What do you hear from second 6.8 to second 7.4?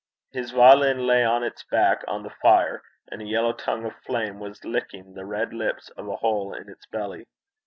belly.